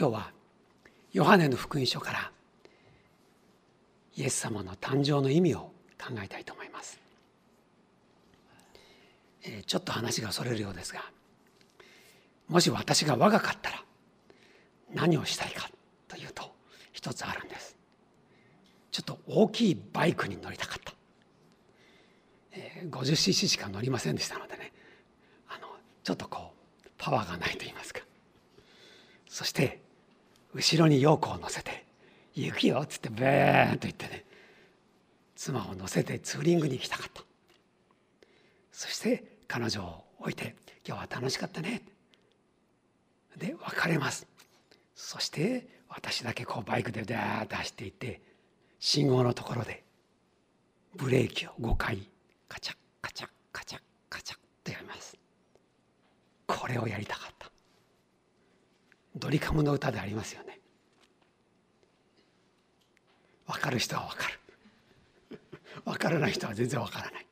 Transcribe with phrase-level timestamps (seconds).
[0.00, 0.30] 今日は
[1.12, 2.32] ヨハネの福音書から
[4.16, 5.72] イエス様の誕生の意味を
[6.02, 6.98] 考えたいと思います。
[9.42, 11.02] えちょっと話がそれるようですが
[12.48, 13.84] もし私が若かったら
[14.94, 15.68] 何をしたいか
[16.08, 16.50] というと
[16.92, 17.76] 一つあるんです。
[18.92, 20.94] ちょっと大きいバイクに乗りたかった、
[22.52, 24.72] え 50cc しか乗りませんでしたのでね
[25.46, 25.68] あの
[26.02, 26.54] ちょっとこ
[26.86, 28.00] うパワーがないと言いますか。
[29.28, 29.89] そして
[30.54, 31.84] 後ろに陽子を乗せて
[32.34, 34.24] 「行くよ」っつってブーンと言ってね
[35.36, 37.22] 妻を乗せてツーリングに行きたかった。
[38.72, 41.82] そして彼女を置いて「今日は楽しかったね」
[43.36, 44.26] で別れます。
[44.94, 48.20] そして私だけこうバイクでダーッと走っていって
[48.78, 49.82] 信号のところで
[50.94, 52.08] ブレーキを5回
[52.48, 55.16] カチャッカチャッカチャッカチャッとやります。
[56.46, 57.39] これをやりたかった。
[59.16, 60.60] ドリカムの歌でありますよね。
[63.46, 64.40] 分かる人は分かる。
[65.84, 67.26] 分からない人は全然分からない。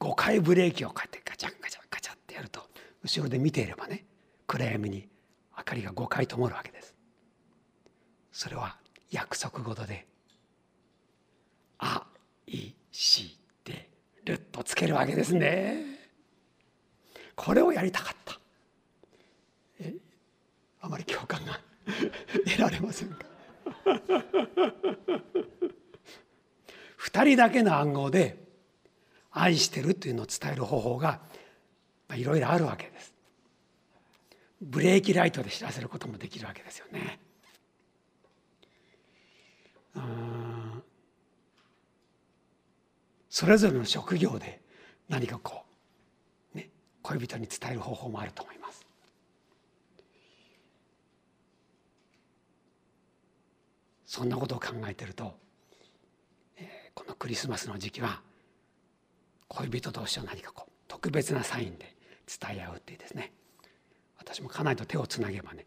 [0.00, 2.68] 5回ブレーキをこうやってガチャンガチャンガチャンってやると
[3.04, 4.04] 後ろで見ていればね
[4.48, 5.08] 暗闇に
[5.56, 6.94] 明かりが5回灯るわけです。
[8.32, 8.76] それは
[9.10, 10.06] 約束事で
[11.78, 12.06] 「あ
[12.46, 13.88] いして
[14.24, 16.10] る」とつけるわけですね。
[17.36, 18.41] これをやりたかった。
[20.82, 21.58] あまり共感が
[22.44, 23.24] 得られませんか
[26.98, 28.38] ？2人だけの暗号で
[29.32, 31.22] 「愛してる」というのを伝える方法が
[32.14, 33.14] いろいろあるわけです
[34.60, 37.18] ブレーキライトで知らせることもできるわけですよね。
[43.28, 44.60] それぞれの職業で
[45.08, 45.64] 何かこ
[46.54, 46.70] う、ね、
[47.02, 48.81] 恋人に伝える方法もあると思います。
[54.12, 55.32] そんなことを考えてると、
[56.92, 58.20] このクリスマスの時期は
[59.48, 61.96] 恋人同士を何かこう特別なサインで
[62.26, 63.32] 伝え合うっていうですね
[64.18, 65.64] 私も家内と手をつなげばね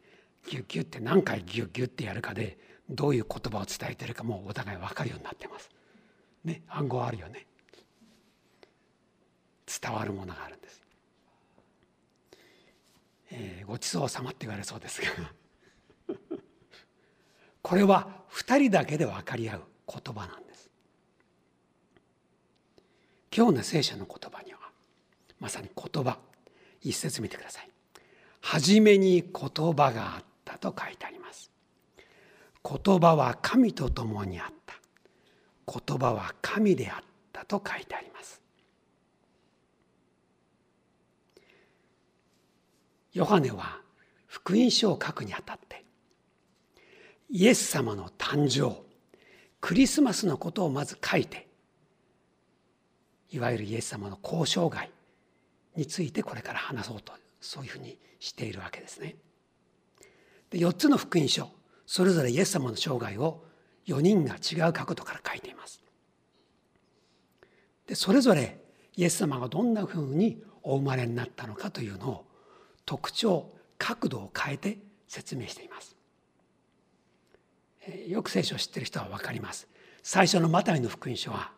[0.47, 5.71] ギュッギュッって何回ギュッギュッってやるかでどういう言葉を伝えてるかもうお互い分かるようになってます。
[6.43, 7.47] ね暗号あるよね。
[9.81, 10.83] 伝わるものがあるんです。
[13.31, 15.07] えー、ごちそうさまって言われそうですが
[17.65, 20.69] これは2人だけで分かり合う言葉なんです。
[23.35, 24.59] 今日の聖書の言葉には
[25.39, 26.19] まさに言葉
[26.83, 27.69] 一節見てください。
[28.41, 31.49] 初めに言葉があったと書いてあります。
[32.63, 34.75] 言葉は神と共にあった。
[35.65, 37.03] 言葉は神であっ
[37.33, 38.39] たと書いてあります。
[43.13, 43.81] ヨハネは
[44.27, 45.84] 福音書を書くにあたって
[47.29, 48.75] イエス様の誕生
[49.61, 51.47] クリスマスのことをまず書いて
[53.31, 54.91] いわゆるイエス様の交渉外
[55.75, 59.15] についてこれから話そうとそういうふうにしているわけですね。
[60.49, 61.49] で4つの福音書
[61.85, 63.43] それぞれイエス様の生涯を
[63.87, 65.81] 4人が違う角度から書いています。
[67.87, 68.59] でそれぞれ
[68.95, 72.25] イエス様がどんなふうにお生まれになったのかというのを
[72.85, 75.94] 特徴角度を変えて説明しています。
[78.07, 79.67] よく聖書を知ってる人は分かります。
[80.01, 81.51] 最初のマタイの福音書は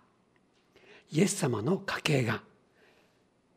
[1.12, 2.42] イエス様の家系が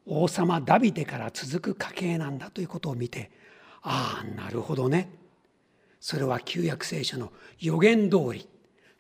[0.07, 3.31] 王様ダビデから続く家系なんだということを見て
[3.83, 5.13] ああなるほどね
[6.01, 8.49] それは旧約聖書の予言通り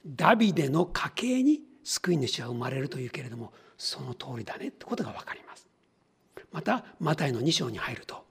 [0.06, 5.66] ダビデの家系に救い主は生まれるというけれどもその通りだねってことが分かります。
[6.52, 8.24] またマタイの2章に入ると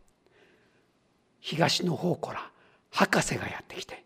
[1.39, 2.51] 東の方から
[2.91, 4.03] 博士がやってきて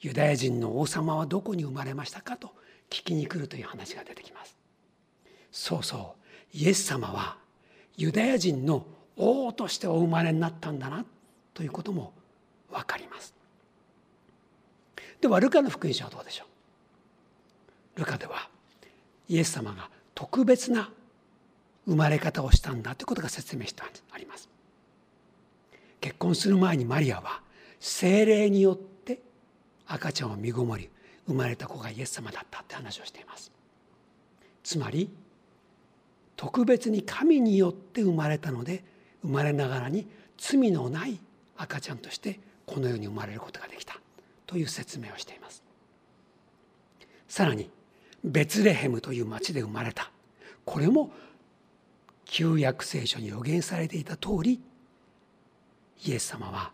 [0.00, 2.50] ユダヤ人の王様はどこに生まれましたかと
[2.88, 4.56] 聞きに来るという話が出てきます。
[5.50, 6.14] そうそ
[6.54, 7.36] うイエス様は
[7.96, 8.86] ユダヤ人の
[9.16, 11.04] 王としてお生まれになったんだな
[11.52, 12.12] ということも
[12.70, 13.34] 分かります。
[15.20, 16.44] ではルカの福音書はどうでしょ
[17.96, 17.98] う？
[17.98, 18.48] ルカでは
[19.28, 20.90] イエス様が特別な
[21.86, 23.82] 生まれ方をしたんだということが説明して
[24.12, 24.48] あります。
[26.00, 27.40] 結婚する前にマリアは
[27.80, 28.97] 精霊によって
[29.88, 30.88] 赤ちゃんを身ごもり
[31.26, 33.50] 生まれた子がイエス様だったって話をしています。
[34.62, 35.10] つまり
[36.36, 38.84] 特別に神によって生まれたので
[39.22, 40.06] 生まれながらに
[40.36, 41.18] 罪のない
[41.56, 43.98] 赤ちゃんとしてこの世に生まれることができた。
[44.46, 45.62] という説明をしています。
[47.28, 47.70] さらに
[48.24, 50.10] ベツレヘムという町で生まれた。
[50.64, 51.10] これも
[52.28, 54.60] 旧約聖書に予言されていた通り
[56.04, 56.72] イエス様は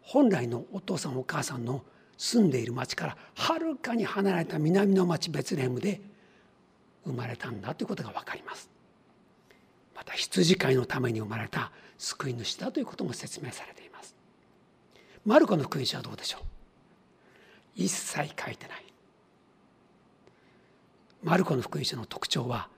[0.00, 1.82] 本来のお父さんお母さんの
[2.16, 6.00] 住んでいる町からはるかに離れた南の町ベツレヘムで
[7.04, 8.70] 生まれたんだということが分かります。
[9.94, 14.14] また羊飼いのために生まれた救い主だということも説明されています。
[15.24, 16.40] マルコの福音書はどうでしょう？
[17.76, 18.84] 一切書いてない。
[21.22, 22.68] マルコの福音書の特徴は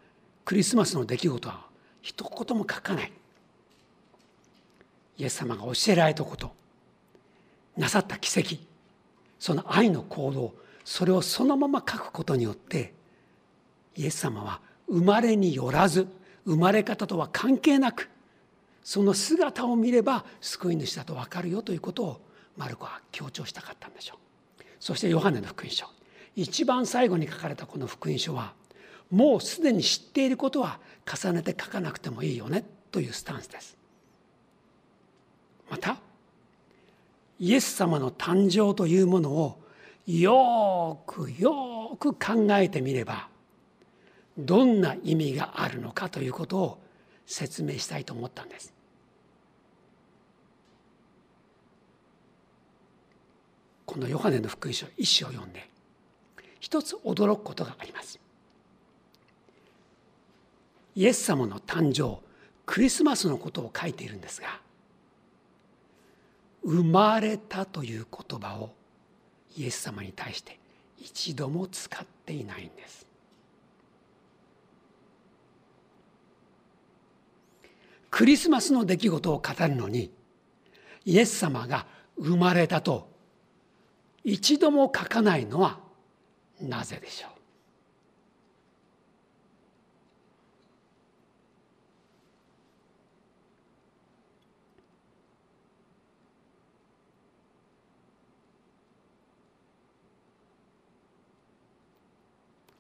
[0.45, 1.67] クリスマスの出来事は
[2.03, 3.13] 一言も書かない。
[5.19, 6.53] イエス様が教えられたこと
[7.77, 8.57] なさった奇跡。
[9.39, 10.55] その愛の行動
[10.85, 12.95] それをそのまま書くことによって
[13.97, 16.07] イエス様は生まれによらず
[16.45, 18.09] 生まれ方とは関係なく
[18.83, 22.21] その姿を見れば救い主だと分かるよということを
[22.57, 24.63] マルコは強調したかったんでしょう。
[24.79, 25.87] そしてヨハネの福音書。
[26.37, 28.53] 一番最後に書かれたこの福音書は
[29.11, 33.77] もうすでに知っていることは重ねて書かなくてもいいよねというスタンスです。
[35.69, 35.97] また
[37.39, 39.61] イエス様の誕生というものを
[40.07, 43.29] よくよく考えてみれば
[44.39, 46.79] どんな意味があるのかということを
[47.27, 48.73] 説明したいと思ったんです。
[53.85, 55.69] このヨハネの福音書一章を読んで
[56.61, 58.19] 一つ驚くことがあります。
[60.95, 62.19] イエス様の誕生
[62.65, 64.61] クリスマスのことを書いているんですが
[66.67, 68.71] 生まれたという言葉を
[69.57, 70.59] イエス様に対して
[70.99, 73.07] 一度も使っていないんです。
[78.11, 80.11] クリスマスの出来事を語るのに
[81.05, 81.87] イエス様が
[82.19, 83.09] 生まれたと
[84.25, 85.79] 一度も書かないのは
[86.61, 87.36] なぜでしょう？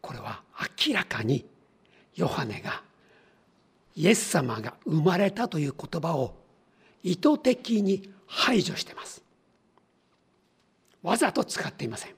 [0.06, 0.40] これは
[0.86, 1.44] 明らかに
[2.14, 2.80] ヨハネが
[3.96, 6.36] イエス様が生まれたという言葉を
[7.02, 9.24] 意図的に排除しています。
[11.02, 12.14] わざと使っていません。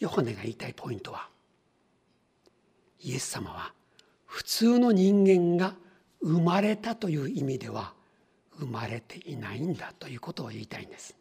[0.00, 1.28] ヨハネが言いたいポイントは
[3.00, 3.72] イエス様は
[4.26, 5.76] 普通の人間が
[6.20, 7.92] 生まれたという意味では
[8.58, 11.17] 生まれていないんだということを言いたいんです。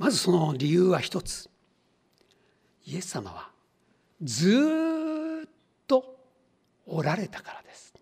[0.00, 1.50] まずその理由は一つ。
[2.86, 3.50] イエス様は
[4.22, 5.48] ずっ
[5.86, 6.16] と
[6.86, 7.92] おられたからです。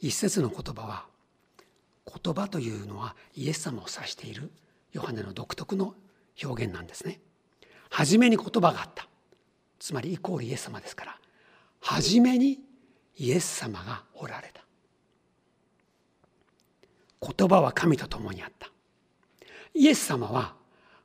[0.00, 1.04] 一節の言葉は
[2.06, 4.50] 言葉というのはイエス様を指している
[4.92, 5.94] ヨハネの独特の
[6.42, 7.20] 表現なんですね。
[7.90, 9.06] 初めに言葉があった。
[9.78, 11.18] つまりイコールイエス様ですから
[11.80, 12.58] 初めに
[13.18, 14.62] イエス様がおられた。
[17.20, 18.70] 言葉は神と共にあった。
[19.74, 20.54] イエス様は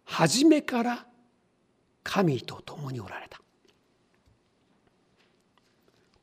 [0.05, 1.05] 初めから
[2.03, 3.41] 神と共におられた。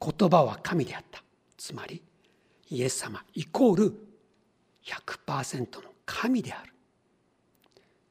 [0.01, 1.23] 言葉は神であった。
[1.57, 2.03] つまり
[2.71, 3.95] イエス様イコール
[4.85, 6.73] 100%の神である。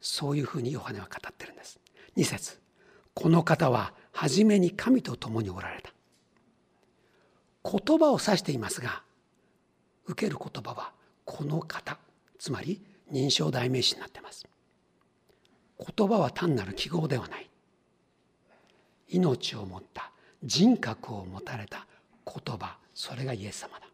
[0.02, 1.80] そういうふうにヨハネは語ってるんです。
[2.16, 2.60] 2節。
[3.14, 5.92] この方は初めに神と共におられた。
[7.64, 9.04] 言葉を指していますが
[10.06, 10.94] 受ける言葉は
[11.26, 11.98] この方。
[12.38, 14.46] つまり認証代名詞になってます。
[15.80, 17.50] 言葉は単なる記号ではない。
[19.08, 20.12] 命を持った
[20.44, 21.88] 人格を持たれた
[22.26, 22.78] 言葉。
[22.94, 23.88] それがイエス様だ。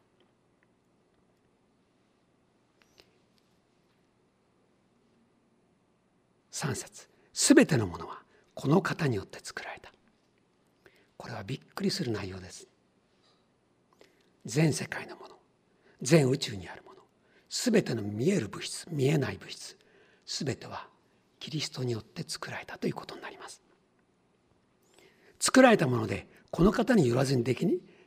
[6.51, 7.07] 3節。
[7.33, 8.21] すべてのものは
[8.53, 9.91] この方によって作られた。
[11.17, 12.67] これはびっくりする内容です。
[14.45, 15.35] 全世界のもの。
[16.01, 16.83] 全宇宙にある
[17.63, 19.77] 全ての見える物質見えない物質
[20.25, 20.87] 全ては
[21.39, 23.61] キリストによって作られたということになります。
[25.39, 27.65] 作られたものでこの方によらずにでき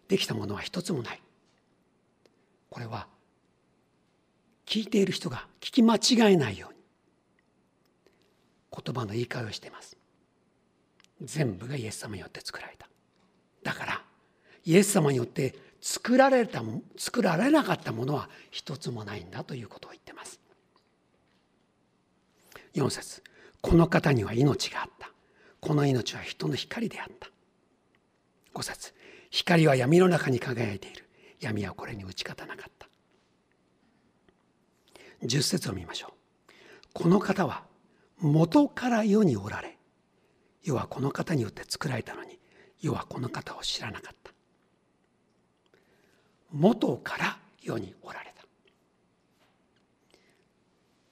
[0.09, 1.23] できたものは一つもない。
[2.69, 3.07] これは
[4.67, 6.78] 聞いている人が聞き間違えないように
[8.85, 9.97] 言葉の言い換えをしています。
[11.23, 12.87] 全部がイエス様によって作られた。
[13.62, 14.02] だから
[14.67, 20.40] イエス様によって作られたも作られなかったものは一つもないんだということを言ってます。
[22.75, 23.23] 4節。
[23.61, 25.11] この方には命があった。
[25.61, 27.30] この命は人の光であった。
[28.54, 28.94] 5節。
[29.30, 31.08] 光は闇の中に輝いている。
[31.40, 32.88] 闇はこれに打ち勝たなかった。
[35.23, 36.12] 10節を見ましょう。
[36.92, 37.64] この方は
[38.18, 39.78] 元から世におられ。
[40.62, 42.38] 世はこの方によって作られたのに
[42.80, 44.32] 世はこの方を知らなかった。
[46.52, 48.45] 元から世におられた。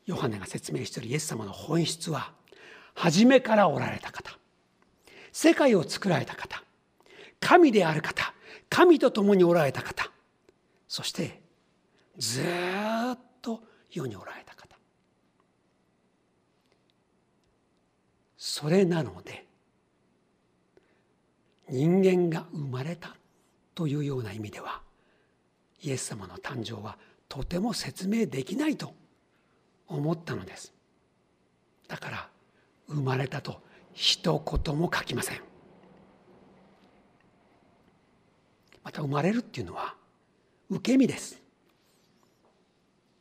[0.07, 2.33] ヨハネが説明しているイエス様の本質は
[2.95, 4.39] 初めからおられた方
[5.33, 6.63] 世界を作られた方
[7.41, 8.33] 神である方
[8.71, 10.11] 神と共におられた方
[10.89, 11.43] そして
[12.17, 14.77] ずっと世におられた方。
[18.39, 19.45] それなので
[21.69, 23.17] 人間が生まれた
[23.75, 24.86] というような意味では
[25.83, 26.97] イエス様の誕生は
[27.29, 28.95] とても説明できないと
[29.89, 30.73] 思ったのです。
[31.89, 32.29] だから
[32.89, 33.61] 生まれたと
[33.93, 35.41] 一言も書きません。
[38.83, 39.95] また生まれるっていうのは
[40.71, 41.41] 受け身です。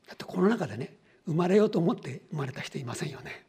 [0.08, 0.96] だってこの中でね
[1.26, 3.46] 生まれようと思って生まれた人いませんよね。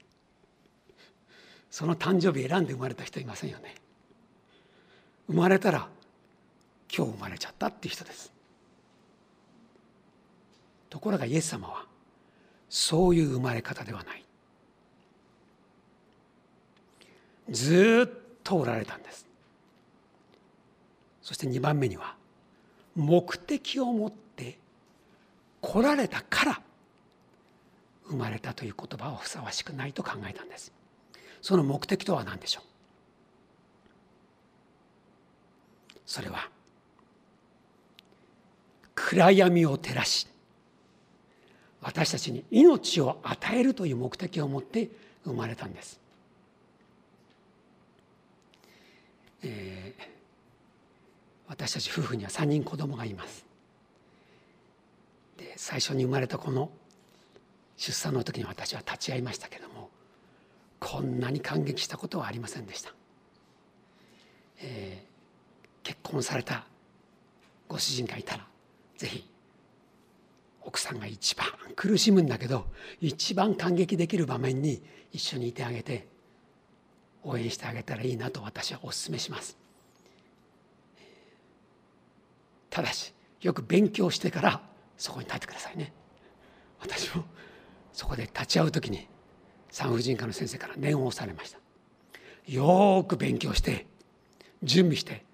[1.70, 3.74] その誕生日選んで生まれた人いませんよね。
[5.26, 5.88] 生まれたら
[6.94, 8.35] 今日生まれちゃったっていう人です。
[10.96, 11.84] ところがイエス様は
[12.70, 14.24] そういう生まれ方ではない。
[17.50, 19.26] ずっとおられたんです。
[21.20, 22.16] そして2番目には
[22.94, 24.58] 目的を持って
[25.60, 26.62] 来られたから
[28.08, 30.72] 生まれたという言葉はふさわしくないと考えたんです。
[31.42, 32.64] その目的とは何でしょう？
[36.06, 36.48] それは
[38.94, 40.26] 暗闇を照らし
[41.86, 44.90] 私たちに命を与えるという目的を持って
[45.24, 46.00] 生まれたんです。
[49.44, 50.02] えー、
[51.46, 53.46] 私たち夫婦には3人子供がいます。
[55.38, 56.70] で最初に生まれた子の
[57.76, 59.88] 出産の時に私は立ち会いましたけども
[60.80, 62.92] こんなに感激したことはありませんでした。
[64.58, 66.66] えー、結婚された
[67.68, 68.44] ご主人がいたら
[68.96, 69.35] ぜひ
[70.66, 71.46] 奥さんが一番
[71.76, 72.66] 苦しむんだけど
[73.00, 74.82] 一番感激できる場面に
[75.12, 76.08] 一緒にいてあげて
[77.22, 79.56] 応援してあげたらいいなと私はお勧めします。
[82.68, 84.60] ただしよく勉強してから
[84.98, 85.92] そこに立ってくださいね。
[86.80, 87.24] 私も
[87.92, 89.08] そこで立ち会う時に
[89.70, 91.58] 産婦人科の先生から念を押されました。
[92.52, 93.86] よく勉強して
[94.62, 95.24] 準備して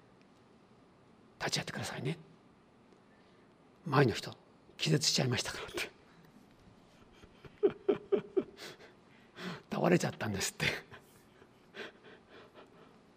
[1.39, 2.19] 立ち会ってくださいね。
[3.85, 4.42] 前の人
[4.77, 5.91] 気絶しちゃいましたからって。
[9.73, 10.65] 倒れちゃったんですって。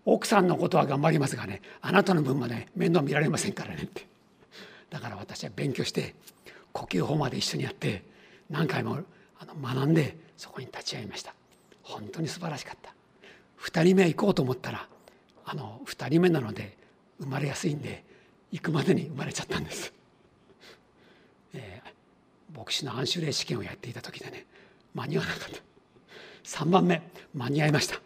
[0.04, 4.06] 奥さんのことは頑張りますがねあなたの分まで面倒見られませんからねって。
[4.90, 6.14] だから私は勉強して
[6.72, 8.04] 呼吸法まで一緒にやって
[8.48, 9.00] 何回も
[9.38, 11.34] あの学んでそこに立ち会いました。
[11.82, 12.94] 本当に素晴らしかった。
[13.60, 14.88] 2人目行こうと思ったら
[15.44, 16.76] あの2人目なので
[17.20, 18.04] 生まれやすいんで
[18.52, 19.92] 行くまでに生まれちゃったんです、
[22.54, 24.46] 牧師の暗種例試験をやっていた時でね
[24.94, 25.66] 間に合わなかった。
[26.46, 27.02] 3番目
[27.34, 28.00] 間に合いました、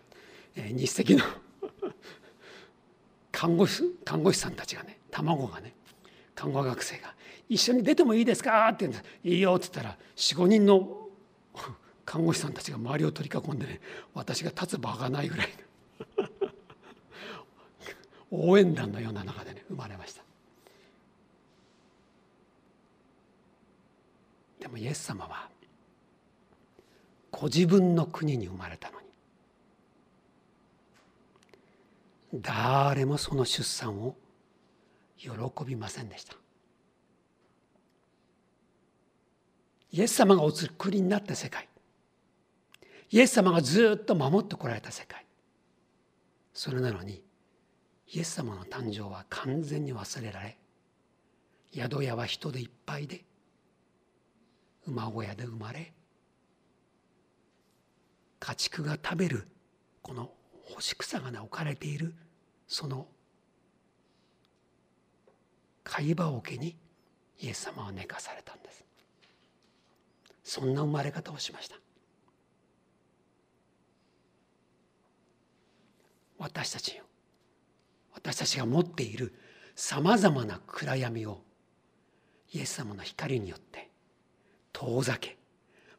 [0.57, 1.31] えー、日赤の
[3.31, 5.75] 看護師看護師さんたちがね卵がね
[6.35, 7.15] 看護学生が
[7.51, 11.09] 「一緒に出てもいいですか?」って言うんです「いいよ」って言ったら45人の
[12.07, 13.81] 看護師さんたちが周りを取り囲んでね
[14.15, 15.49] 私が立つ場がないぐらい
[18.33, 20.30] 応援団のような中でね生まれました。
[24.71, 25.49] もイエス様は
[27.31, 29.07] ご自分の国に生まれたのに
[32.41, 34.17] 誰もその出産を
[35.19, 35.31] 喜
[35.67, 36.35] びませんでした。
[39.93, 41.69] イエス様がお作りになった世界
[43.11, 45.25] イエス様がずっと守ってこられた世界
[46.55, 47.23] それなのに
[48.13, 50.57] イエス様の誕生は完全に忘れられ
[51.73, 53.25] 宿屋は人でいっぱいで
[54.87, 55.93] 馬小屋で生まれ
[58.39, 59.47] 家畜が食べる
[60.03, 60.31] この
[60.65, 62.15] 干し草が、ね、置かれている
[62.67, 63.07] その
[65.85, 66.77] 貝羽桶に
[67.41, 68.85] イエス様は寝かされたんです。
[70.45, 71.77] そんな生まれ方をしました。
[76.39, 77.05] 私たちよ
[78.15, 79.35] 私たちが持っている
[79.75, 81.43] さまざまな暗闇を
[82.53, 83.90] イエス様の光によって
[84.73, 85.37] 遠ざけ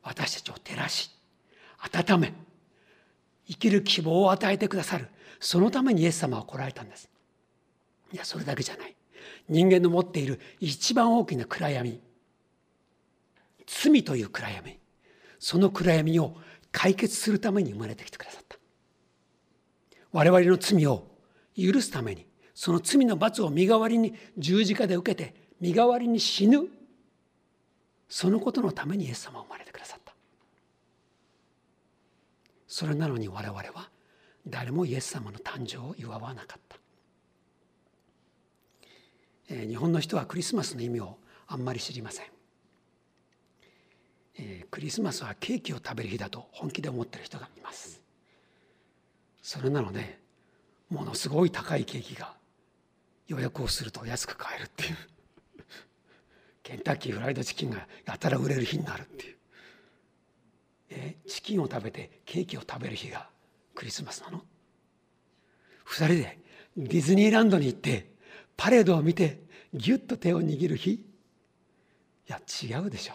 [0.03, 1.11] 私たちを照らし
[1.79, 2.33] 温め
[3.47, 5.07] 生きる希望を与えてくださる。
[5.39, 7.09] そのためにイエス様は来られたんです。
[8.13, 8.95] いやそれだけじゃない。
[9.49, 11.99] 人間の持っている一番大きな暗闇
[13.67, 14.79] 罪という暗闇
[15.39, 16.35] その暗闇を
[16.71, 18.57] 解決するために生まれてきてくださった。
[20.11, 21.07] 我々の罪を
[21.57, 26.67] 許すためにその罪の罰を身代わりに十字架で受けて身代わりに死ぬ
[28.13, 30.13] そのことのためにイエス様は生まれてくださった。
[32.67, 33.89] それなのに我々は
[34.45, 36.77] 誰もイエス様の誕生を祝わなかった、
[39.49, 42.25] えー、日本の人はクリスマスの意味をあんまり知りません、
[44.39, 48.01] えー、クリスマスはケーキを食べる日だと本気で思ってる人がいます。
[49.41, 50.19] それなので
[50.89, 52.33] ものすごい高いケーキが
[53.27, 55.10] 予約をすると安く買えるっていう。
[56.91, 59.35] タッキーフライドチキンがやたら売れる日になるっていう。
[60.89, 63.29] えチキンを食べてケーキを食べる日が
[63.73, 64.41] クリスマスなの？
[65.85, 66.39] 二人で
[66.75, 68.11] ディズニーランドに行って
[68.57, 69.39] パレードを見て
[69.73, 70.91] ギュッと手を握る日？
[70.91, 71.05] い
[72.27, 73.13] や違うでしょ。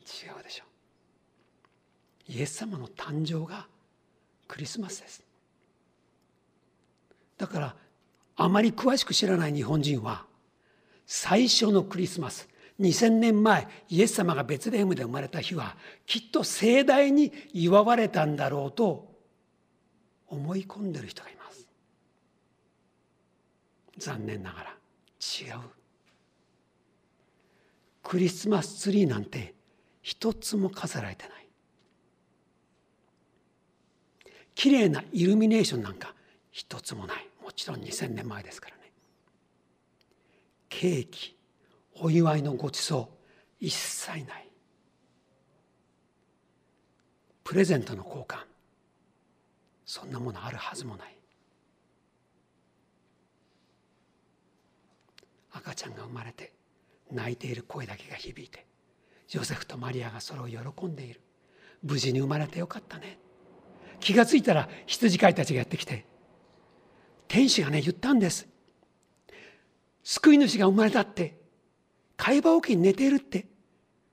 [0.00, 0.64] 違うでしょ。
[2.28, 3.66] イエス様の誕生が
[4.46, 5.22] クリスマスです。
[7.36, 7.76] だから
[8.36, 10.24] あまり詳しく知らない日本人は
[11.10, 12.46] 最初のクリスマス
[12.78, 15.74] 2000年前イエス様がベツレヘムで生まれた日は
[16.04, 19.08] きっと盛大に祝われたんだろうと
[20.28, 21.66] 思い込んでる人がいます。
[23.96, 25.60] 残念ながら違う。
[28.02, 29.54] クリスマスツリーなんて
[30.02, 31.48] 一つも飾られてない。
[34.54, 36.14] 綺麗なイルミネーションなんか
[36.52, 37.26] 一つもない。
[37.42, 38.77] もちろん2000年前ですから。
[40.68, 41.36] ケーキ
[42.00, 43.10] お祝いのごちそ
[43.60, 44.48] う一切ない。
[47.44, 48.36] プレゼントの交換
[49.86, 51.18] そんなものあるはずもない。
[55.50, 56.52] 赤ちゃんが生まれて
[57.10, 58.66] 泣いている声だけが響いて
[59.30, 61.20] ヨセフとマリアがそれを喜んでいる。
[61.82, 63.18] 無事に生まれてよかったね。
[64.00, 66.04] 気が付いたら羊飼いたちがやってきて
[67.26, 68.46] 天使がね言ったんです。
[70.02, 71.38] 救い主が生まれたって
[72.16, 73.46] 会話置きに寝ているって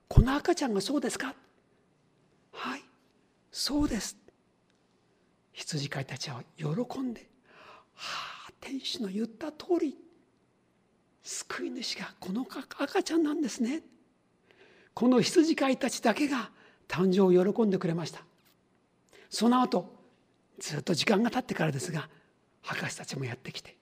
[0.08, 1.34] この赤ちゃんがそうですか？
[2.52, 2.82] はい
[3.50, 4.16] そうです。
[5.52, 6.66] 羊飼いたちは喜
[7.00, 7.28] んで
[7.94, 9.96] はあ天使の言った通り
[11.22, 12.46] 救い主がこの
[12.78, 13.82] 赤ちゃんなんですね。
[14.94, 16.50] この羊飼いたちだけが
[16.88, 18.20] 誕生を喜んでくれました。
[19.28, 19.96] その後
[20.58, 22.08] ずっと時間が経ってからですが
[22.62, 23.76] 博士たちもやってきて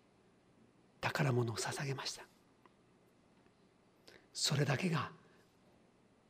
[1.04, 2.22] 宝物を捧げました。
[4.32, 5.10] それだけが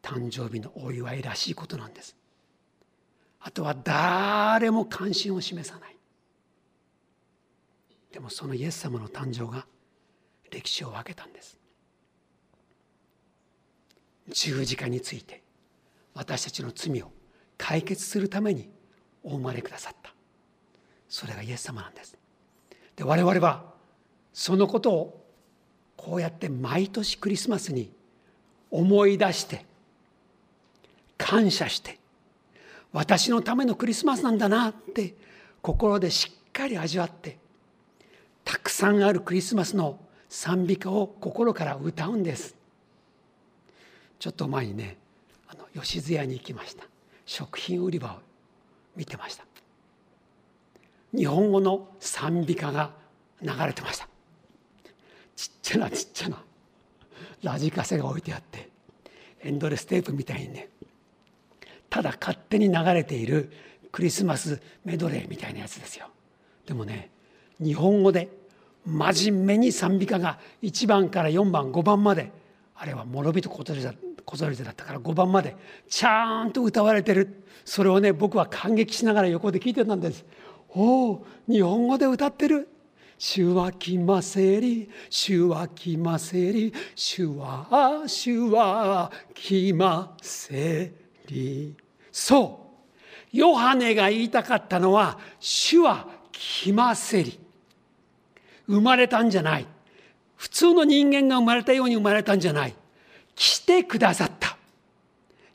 [0.02, 2.16] 誕生日のお祝いらしいことなんです。
[3.40, 5.96] あとは誰も関心を示さない。
[8.12, 9.66] でもそのイエス様の誕生が
[10.50, 11.58] 歴史を分けたんです。
[14.28, 15.42] 十字架について
[16.14, 17.12] 私たちの罪を
[17.56, 18.68] 解決するために
[19.22, 20.12] お生まれくださった。
[21.08, 22.18] それがイエス様なんです。
[22.96, 23.73] で我々は
[24.34, 25.24] そのことを
[25.96, 27.90] こうやって毎年クリスマスに
[28.70, 29.64] 思い出して
[31.16, 31.98] 感謝して
[32.92, 35.14] 私のためのクリスマスなんだなって
[35.62, 37.38] 心でしっかり味わって
[38.44, 42.56] たくさんあるクリスマスの賛美歌を心から歌うんです。
[44.18, 44.96] ちょっと前にね
[45.48, 46.84] あの吉津屋に行きました。
[47.24, 48.16] 食品売り場を
[48.96, 49.44] 見てました。
[51.16, 52.90] 日本語の賛美歌が
[53.40, 54.08] 流れてました。
[55.36, 56.42] ちっちゃなちっちゃな
[57.42, 58.68] ラジカセが置いてあって
[59.42, 60.68] エンドレステープみたいにね
[61.90, 63.52] ただ勝手に流れている
[63.92, 66.08] クリスマスメドレーみたいなやつですよ。
[66.66, 67.10] でもね
[67.60, 68.28] 日本語で
[68.84, 72.32] 真面目に賛美歌が1番から4番5番まで
[72.74, 75.56] あれは諸人小鳥だったから5番まで
[75.88, 77.44] ちゃんと歌われてる。
[77.64, 80.24] それをね僕は感激しながら横で聞いてたんです。
[80.70, 82.68] おお日本語で歌ってる。
[83.26, 90.92] 主は来ませり主は来ませり主は主は来ませ
[91.28, 91.74] り。
[92.12, 92.60] そ
[93.32, 93.34] う。
[93.34, 97.40] ヨハネが言いたかったのは主は来ませり。
[98.66, 99.66] 生まれたんじゃない。
[100.36, 102.74] 普通の人間が生まれたように生まれたんじゃない。
[103.34, 104.58] 来てくださった。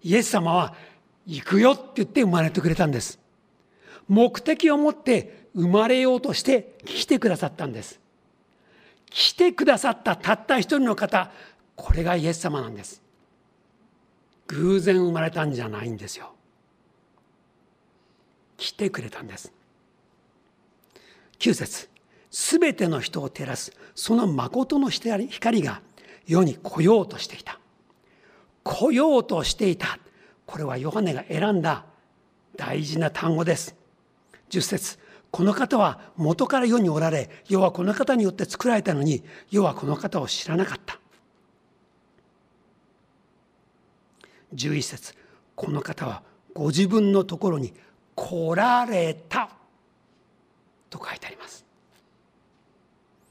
[0.01, 0.73] イエス様は
[1.27, 3.19] 行くよって言って生まれてくれたんです。
[4.07, 7.99] 目的を持って生まれようとして来てくださったんです。
[9.09, 11.31] 来てくださったたった一人の方
[11.75, 13.01] これがイエス様なんです。
[14.47, 16.33] 偶然生まれたんじゃないんですよ。
[18.57, 19.51] 来てくれたんです。
[21.39, 21.89] 9節
[22.31, 25.27] すべての人を照らすその誠の光
[25.61, 25.81] が
[26.27, 27.59] 世に来ようとしていた。
[28.63, 29.97] 来ようとしていた。
[30.45, 31.85] これはヨハネが選んだ
[32.55, 33.75] 大事な単語です。
[34.49, 34.99] 10節
[35.31, 40.99] この方は元から世におられ世はこの方によって作られたのに世はこの方を知らなかった。
[44.55, 45.13] 11節
[45.55, 47.73] この方はご自分のところに
[48.15, 49.49] 来られた。
[50.89, 51.63] と書いてあります。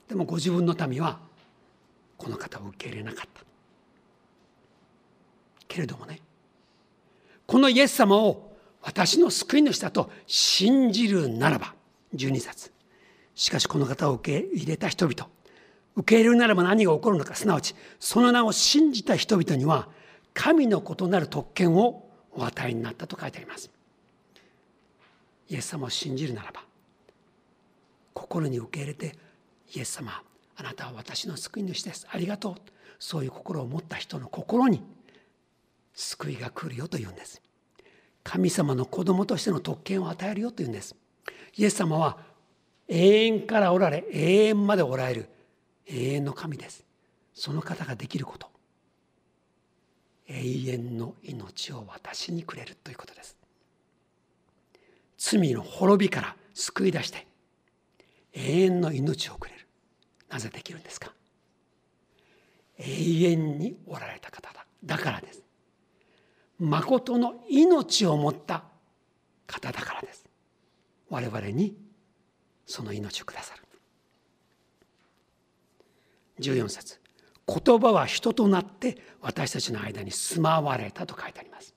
[0.08, 1.18] でもご自分の民は
[2.16, 3.42] この方を受け入れなかった。
[5.66, 6.20] けれどもね
[7.46, 11.74] このイエス様を私の救い主だと信じるならば
[12.14, 12.72] 12節
[13.34, 15.28] しかしこの方を受け入れた人々。
[15.94, 17.34] 受け入れるならば何が起こるのか。
[17.34, 19.88] すなわちその名を信じた人々には
[20.34, 23.70] 神の異なる特権をお与えになったと書いてあります。
[25.48, 26.62] イエス様を信じるならば
[28.12, 29.16] 心に受け入れて
[29.74, 30.22] イエス様
[30.56, 32.06] あなたは私の救い主です。
[32.10, 32.54] ありがとう。
[32.98, 34.82] そういう心を持った人の心に
[35.94, 37.40] 救いが来るよというんです。
[38.24, 40.96] 神様の子供としての特権を与えるよというんです。
[41.56, 42.18] イエス様は
[42.88, 45.28] 永遠からおられ永遠までおられる
[45.86, 46.84] 永遠の神です。
[47.34, 48.48] その方ができること。
[50.28, 53.36] 永遠の命を私にくれるということです。
[55.16, 57.26] 罪の滅びから救い出して
[58.34, 59.66] 永遠の命をくれる。
[60.28, 61.12] なぜできるんですか？
[62.78, 64.66] 永遠におられた方だ。
[64.84, 65.42] だからです。
[66.58, 68.64] 誠の命を持った
[69.46, 70.27] 方だからです。
[71.10, 71.76] 我々に
[72.66, 73.62] その命をくださる。
[76.40, 77.00] 14節。
[77.46, 81.74] 言葉は人となって私たちの間に住まわれたと書いてあります。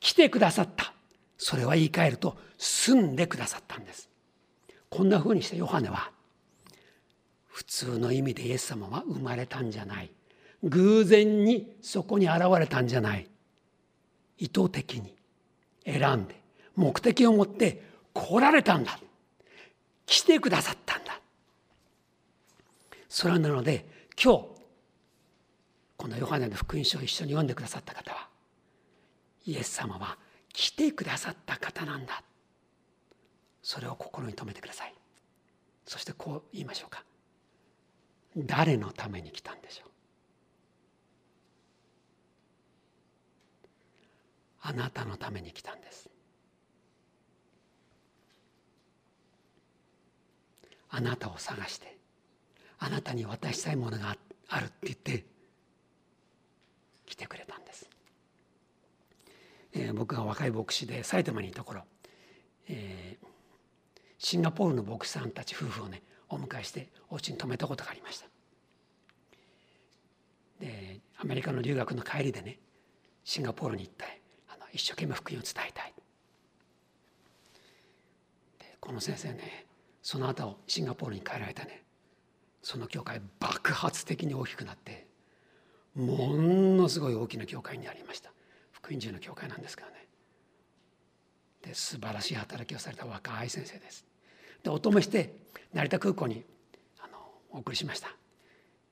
[0.00, 0.92] 来てくださった。
[1.38, 4.10] それは言い換えると住んでくださったんです。
[4.90, 6.10] こんなふうにしてヨハネは
[7.46, 10.10] 普通の意味でイエス様は生まれたんじゃない。
[10.64, 13.28] 偶然にそこに現れたんじゃない。
[14.38, 15.14] 意図的に
[15.84, 16.40] 選んで
[16.74, 18.98] 目的を持って来られたんだ。
[20.06, 21.20] 来てくださったんだ。
[23.08, 23.86] それなので
[24.22, 24.48] 今日
[25.96, 28.28] このヨハネの福音書を一緒に読んでくださった方は
[29.46, 30.16] イエス様は
[30.52, 32.22] 来てくださった方なんだ。
[33.62, 34.94] それを心に留めてください。
[35.86, 37.02] そしてこう言いましょうか。
[38.36, 39.90] 誰のために来たんでしょう。
[44.62, 46.08] あなたのために来たんです。
[50.96, 51.98] あなたを探して
[52.78, 54.16] あなたに渡したいものが
[54.48, 55.24] あるって言って
[57.04, 57.90] 来てくれたんです、
[59.72, 61.82] えー、僕が若い牧師で埼玉にいた頃、
[62.68, 63.26] えー、
[64.18, 68.26] シンガポールの牧師さんたち夫婦をねお迎えしてお家に泊めたことがありました。
[70.60, 72.58] でアメリカの留学の帰りでね
[73.24, 74.06] シンガポールに行った
[74.72, 75.92] 一生懸命福音を伝えたい。
[78.58, 79.66] でこの先生ね
[80.04, 81.82] その後シンガポールに帰られたね。
[82.62, 85.06] その教会爆発的に大きくなって
[85.94, 88.30] ものすごい大きな教会になりました。
[88.70, 90.06] 福音中の教会なんですからね。
[91.62, 94.04] で素晴らしい働きをされた若い先生です。
[94.62, 95.34] でお供して
[95.72, 96.44] 成田空港に
[97.00, 97.16] あの
[97.50, 98.14] お送りしました。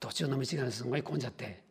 [0.00, 1.62] 途中の道がすごい混んじゃって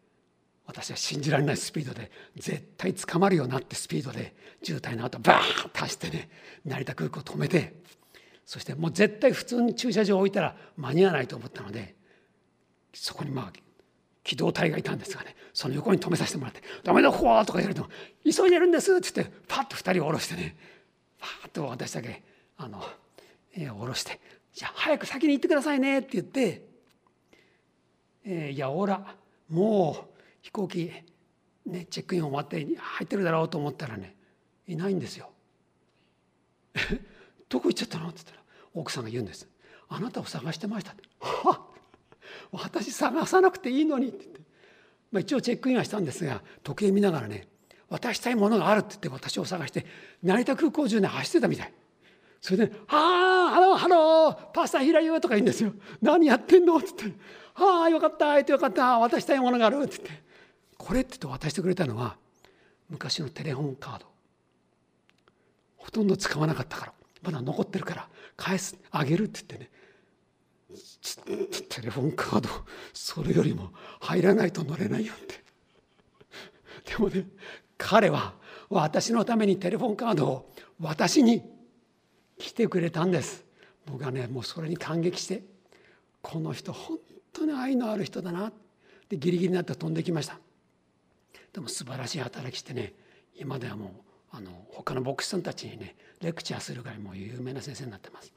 [0.68, 6.30] 私は信じられないスピードで絶対捕まるよなってスピードで渋滞の後バーッと走ってね
[6.64, 7.74] 成田空港止めて
[8.46, 11.96] そしてもう絶対普通に駐車場置いたら間に合わないと思ったので
[12.94, 13.54] そこにまあ
[14.24, 17.90] 機動隊がいたんですがねその横に止めさせてもらって「ダメだここ!」とか言われても
[18.24, 20.56] 「急いでるんです」って言ってパッと2人を下ろしてね
[21.20, 22.24] パッと私だけ
[22.58, 22.84] あの、
[23.54, 24.20] えー、下ろして
[24.54, 26.66] 「じゃあ早く先に行ってくださいね」って言って
[28.26, 29.16] 「えー、いやおら
[29.50, 30.92] もう飛行機
[31.66, 34.16] ねチェックイン終わって入ってるだろうと思ったらね
[34.68, 35.32] いないんですよ。
[37.52, 38.42] どこ行っちゃったの?」って言ったら
[38.74, 39.48] 奥さんが言うんです
[39.90, 40.96] 「あなたを探してました」っ。
[40.96, 41.68] て「は
[42.52, 44.42] 私探さなくていいのに」って言って、
[45.12, 47.48] まあ、一応チェックインはしたんですが時計見ながらね
[47.90, 49.86] 渡したいものがあるって言って私を探して
[50.24, 51.74] 成田空港中で走ってたみたい。
[52.40, 57.20] それで「はあ hello hello Pastor 平湯」とか言うんですよ「何やってんの?」って言って
[57.54, 60.32] 「はあよかった会えてよかった渡したいものがある」って言って。
[60.78, 62.18] これってと渡してくれたのは
[62.90, 64.08] 昔のテレホンカード。
[65.78, 66.94] ほとんど使わなかったから。
[67.22, 69.72] まだ残ってるから返すあげるって言ってね。
[71.70, 72.50] テレフォンカード
[72.94, 75.44] それよりも入らないと乗れないよって。
[76.92, 77.26] でもね
[77.78, 78.34] 彼は
[78.70, 81.44] 私のためにテレフォンカードを私に
[82.38, 83.44] 来てくれたんです。
[83.86, 85.44] 僕はねもうそれに感激して
[86.22, 86.98] この人本
[87.34, 88.52] 当に愛のある人だな。
[89.10, 90.40] でギリギリになって飛んできました。
[91.52, 92.94] でも素晴らしい働きしてね
[93.36, 93.90] 今ではもう
[94.32, 98.32] あの他の牧師さんたちにねレクチャーするぐらいもう有名な先生になってます。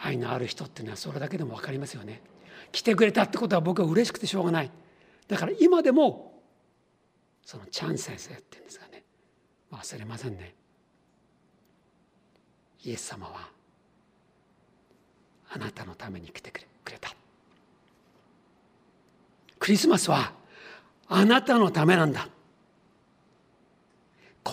[0.00, 2.22] 愛のある人っていうのはそれだけでも分かりますよね。
[2.72, 4.70] 来てくれたってことは僕は嬉しくてしょうがない。
[5.26, 6.40] だから今でも
[7.44, 9.02] そのチャン先生っていうんですかね。
[9.72, 10.54] 忘れませんね。
[12.84, 13.48] イエス様は
[15.50, 17.10] あなたのために来てくれた。
[19.58, 20.32] クリスマスは
[21.08, 22.28] あなたのためなんだ。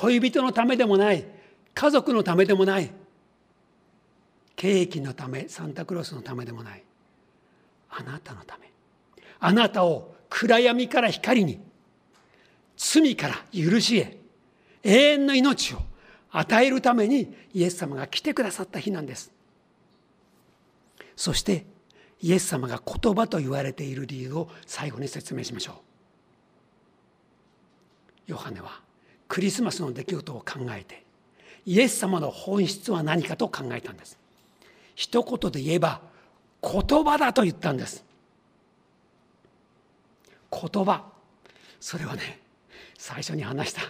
[0.01, 1.25] 恋人のためでもない。
[1.73, 2.91] 家族のためでもない。
[4.55, 6.83] ケーキのためサンタクロースのためでもない。
[7.89, 8.69] あなたのため。
[9.39, 11.59] あなたを暗闇から光に
[12.75, 14.17] 罪から許しへ
[14.83, 15.77] 永遠の命を
[16.31, 19.31] 与えるためにイエス様が来てくださった日なんです。
[21.15, 21.65] そして
[22.21, 25.73] イエス様が言葉と言われている理由を最後に説明しましょ
[28.27, 28.31] う。
[28.31, 28.84] ヨハネは
[29.27, 31.03] クリスマスの出来事を考えて
[31.65, 34.17] イエス様の本質は何かと考えたんです。
[34.93, 36.01] 一言で言えば
[36.61, 38.05] 言葉だと言ったんです。
[40.51, 41.03] 言葉。
[41.79, 42.39] それはね
[42.97, 43.81] 最初に話した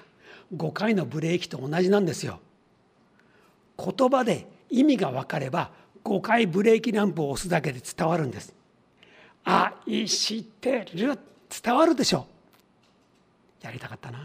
[0.55, 2.39] 5回のブレーキと同じなんですよ。
[3.77, 5.71] 言葉で意味が分かれば
[6.03, 8.53] 5回ブレーキランプを押すだけで伝わるんです。
[9.43, 11.19] 愛してる。
[11.63, 12.25] 伝わるでしょ。
[13.61, 14.19] やりたかったな。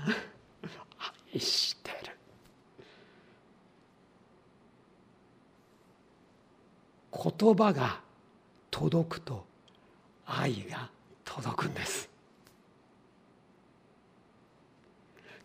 [1.39, 2.17] してる。
[7.13, 8.01] 言葉が
[8.71, 9.45] 届くと
[10.27, 10.89] 愛が
[11.25, 12.09] 届くんです。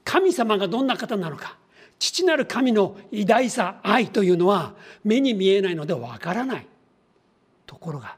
[0.03, 1.57] 神様がどんな方なのか。
[1.97, 6.67] 父なる神の偉大さ愛というのは目に見えないのでわからない。
[7.65, 8.17] ところが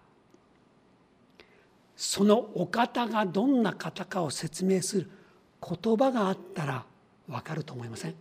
[1.96, 5.10] そのお方がどんな方かを説明する
[5.62, 6.86] 言葉があったら
[7.30, 8.16] わかると思いません？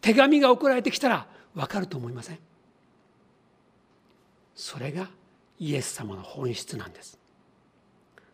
[0.00, 2.38] 手紙が送られてきたらわかると思いません？
[4.54, 5.08] それが
[5.58, 7.18] イエス様の本質なんです。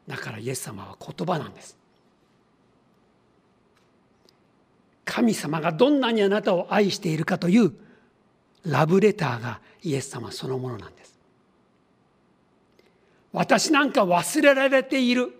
[0.06, 1.76] だからイエス様は言葉なんです。
[5.04, 7.72] 神様がどんなにあなたを愛しているかという
[8.64, 11.18] ラブレターがイエス様そのものなんです。
[13.32, 15.34] 私なんか忘れられている。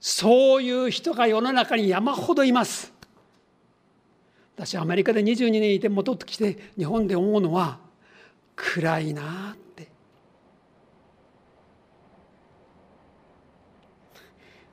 [0.00, 2.92] そういう人が世の中に山ほどいます。
[4.56, 7.78] 私アメリカで22年いて戻ってきて日本で思うのは
[8.54, 9.88] 暗いなって。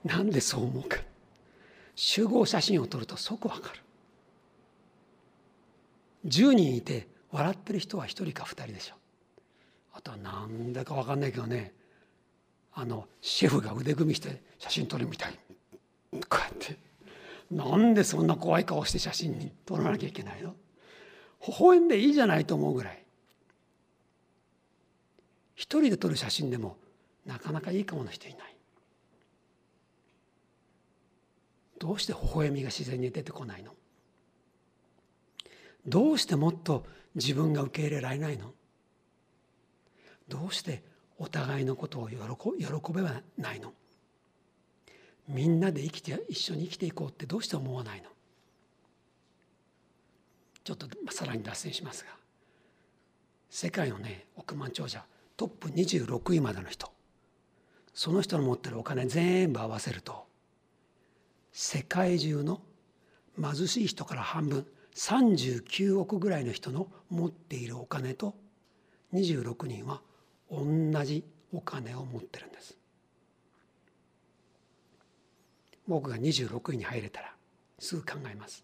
[0.06, 0.98] なんでそう思うか。
[1.96, 3.80] 集合写真を撮ると即分かる。
[6.26, 8.96] 10人いて笑ってる人は1人か2人でしょ。
[9.94, 11.74] あとはなんだか分かんないけどね。
[12.76, 15.40] あのシェフが腕組みして写真撮るみたい。
[16.12, 16.78] こうやって。
[17.52, 20.56] なんでそんな怖い顔して写真に撮らなきゃいけないの？
[21.48, 23.04] 微笑んでいいじゃないと思うぐらい。
[25.56, 26.78] 一人で撮る写真でも
[27.26, 28.56] なかなかいい顔の人いない。
[31.80, 33.72] どうして微笑みが自然に出てこないの？
[35.86, 38.52] どうしてもっと自分が受け入れられないの？
[40.28, 40.82] どうして
[41.24, 43.74] お互いのことを喜喜べはないの。
[45.30, 48.10] みんなで生きて一緒に生きていこうってどうして思わないの。
[50.66, 52.12] ちょっとさらに脱線しますが
[53.50, 55.06] 世界のね億万長者
[55.36, 56.92] トップ26位までの人
[57.94, 60.26] その人の持ってるお金全部合わせると
[61.52, 62.62] 世界中の
[63.40, 68.36] 貧しい人から半分39億ぐらいの人の持っているお金と
[69.14, 70.02] 26人は
[70.56, 72.78] 同じお金を持ってるんです。
[75.88, 77.34] 僕が26位に入れたら
[77.80, 78.64] すぐ考えます。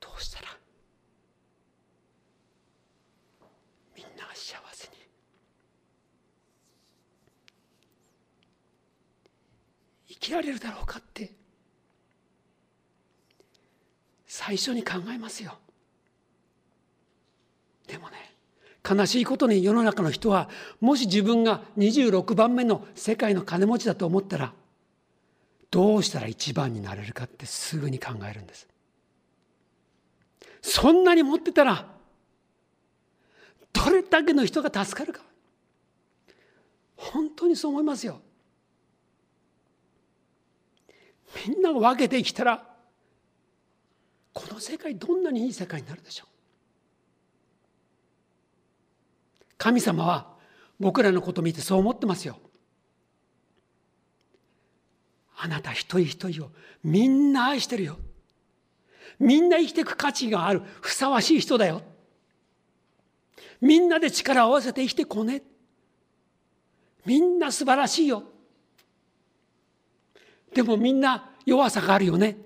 [0.00, 0.48] どうしたら
[3.94, 4.94] みんなが幸せに。
[10.08, 11.32] 生きられるだろうかって
[14.26, 15.58] 最初に考えますよ。
[17.86, 18.23] でもね
[18.86, 24.52] 悲しいことに世の中の人はもし自分が26番目の世界の金持ちだと思ったら
[25.70, 28.68] どうしたら一番になれるかってすぐに考えるんです。
[30.62, 31.86] そんなに持ってたら
[33.72, 35.22] どれだけの人が助かるか。
[36.96, 38.20] 本当にそう思いますよ。
[41.46, 42.64] みんなが分けて生きたら
[44.32, 46.33] この世界どんなにいい世界になるでしょう。
[49.64, 50.26] 神様は
[50.78, 52.36] 僕らのことを見てそう思ってますよ。
[55.38, 56.50] あなた一人一人を
[56.82, 57.96] みんな愛してるよ。
[59.18, 60.60] みんな生きていく価値がある。
[60.82, 61.80] ふさわしい人だよ。
[63.58, 65.42] みんなで力を合わせて生きてこね。
[67.06, 68.22] みんな素晴らしいよ。
[70.54, 72.36] でもみんな弱さがあるよね。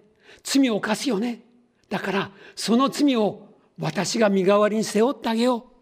[0.45, 1.43] 罪を犯すよね。
[1.89, 5.78] だからその罪を私が身代わりに背負ってあげよう。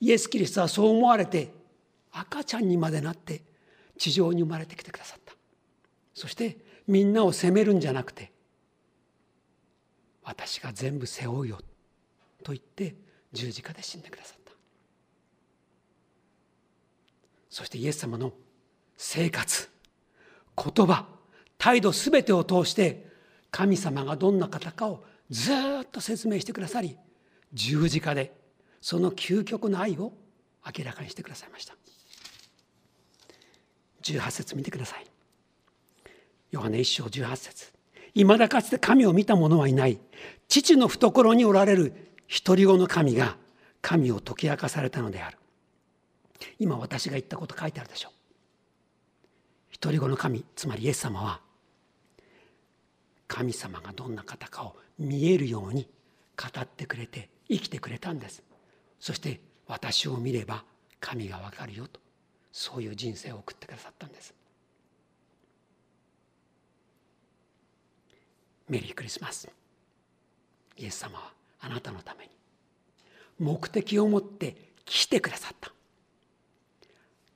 [0.00, 1.52] イエス・キリストはそう思われて
[2.12, 3.42] 赤ちゃんにまでなって
[3.98, 5.34] 地上に生まれてきてくださった。
[6.14, 8.32] そしてみんなを責めるんじゃなくて
[10.22, 11.58] 私が全部背負うよ
[12.42, 12.94] と言って
[13.32, 14.52] 十字架で死んでくださった。
[17.50, 18.32] そしてイエス様の
[18.96, 19.68] 生活
[20.56, 21.06] 言葉
[21.58, 23.06] 態度すべてを通して
[23.50, 25.56] 神様がどんな方かをずっ
[25.90, 26.96] と説明してくださり
[27.52, 28.43] 十字架で
[28.84, 30.12] その究極の愛を
[30.62, 31.74] 明らかにしてくださいました。
[34.02, 35.06] 18節見てください。
[36.50, 37.72] ヨハネ一章18節。
[38.12, 39.98] いまだかつて神を見た者はいない。
[40.48, 41.94] 父の懐におられる
[42.44, 43.38] 独り子の神が
[43.80, 45.38] 神を解き明かされたのである。
[46.58, 48.12] 今私が言ったこと書いてあるでしょう。
[49.80, 51.40] 独り子の神つまりイエス様は
[53.28, 55.88] 神様がどんな方かを見えるように
[56.36, 58.42] 語ってくれて生きてくれたんです。
[59.04, 60.64] そして私を見れば
[60.98, 62.00] 神がわかるよと
[62.50, 64.32] そういう人生を送ってくださったんです。
[68.66, 69.46] メリークリスマス。
[70.78, 72.30] イエス様はあなたのために
[73.38, 75.70] 目的を持って来てくださった。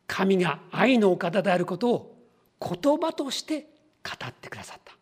[0.06, 2.16] 神が愛のお方であることを
[2.62, 3.60] 言葉として
[4.02, 4.94] 語ってくださった。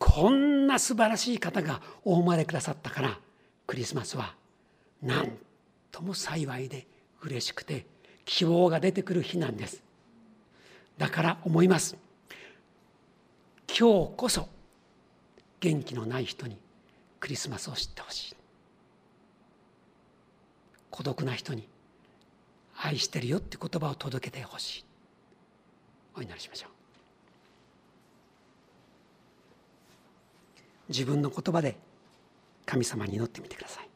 [0.00, 3.20] こんな素晴らしい方がお生まれくださったから
[3.68, 4.34] クリスマスは
[5.02, 5.32] 何
[5.92, 6.86] とも幸いで
[7.22, 7.86] 嬉しくて
[8.24, 9.82] 希望が出てくる日なんです。
[10.96, 11.96] だから思います。
[13.68, 14.48] 今日こそ
[15.60, 16.58] 元気のない人に
[17.20, 18.36] クリスマスを知ってほしい。
[20.90, 21.68] 孤独な人に
[22.76, 24.84] 愛してるよって言葉を届けてほしい。
[26.16, 26.70] お祈りしましょう。
[30.88, 31.76] 自分の言葉で
[32.66, 33.87] 神様に祈ってみてください。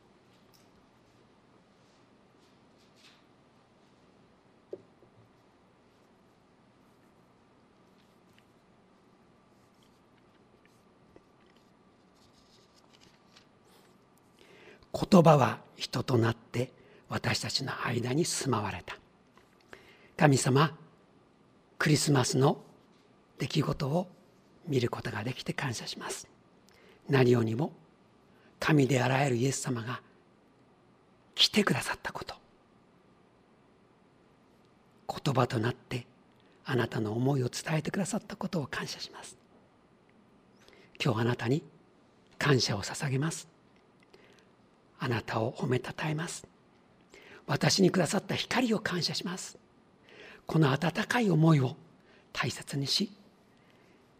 [14.93, 16.71] 言葉は人となって
[17.09, 18.97] 私たちの間に住まわれた。
[20.17, 20.77] 神様
[21.79, 22.59] クリスマスの
[23.39, 24.07] 出来事を
[24.69, 26.29] 見ることができて感謝します。
[27.09, 27.73] 何よりも
[28.61, 30.01] 神であらゆるイエス様が
[31.35, 32.35] 来てくださったこと。
[35.09, 36.07] 言葉となって
[36.65, 39.37] あなたの思いを伝えてくださったことを感謝します。
[41.03, 41.63] 今日あなたに
[42.39, 43.52] 感謝を捧げます。
[45.03, 46.47] あなたを褒めたたえます。
[47.49, 49.59] 私にくださった光を感謝します。
[50.47, 51.75] この温かい思いを
[52.33, 53.13] 大切にし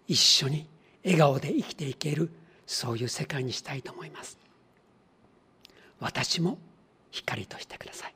[0.09, 0.69] 一緒に
[1.05, 2.31] 笑顔で生きていける
[2.67, 4.39] そういう世界にしたいと思います。
[6.01, 6.59] 私も
[7.13, 8.15] 光としてください。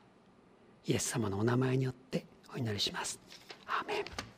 [0.87, 3.17] イエス様のお名前によってお祈りします。
[3.65, 4.36] アーメン。